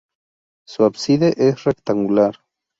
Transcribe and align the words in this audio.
Su 0.67 0.83
ábside 0.83 1.35
es 1.37 1.63
rectangular. 1.63 2.33